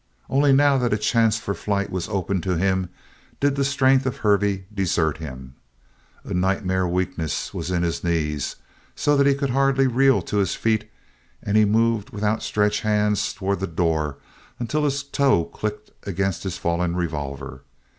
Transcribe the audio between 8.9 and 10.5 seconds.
so that he could hardly reel to